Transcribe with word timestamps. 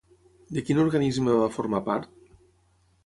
De 0.57 0.63
quin 0.69 0.79
organisme 0.83 1.37
va 1.41 1.51
formar 1.59 1.85
part? 1.91 2.11